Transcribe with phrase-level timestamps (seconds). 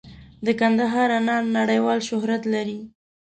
[0.45, 2.79] د کندهار انار نړیوال شهرت لري.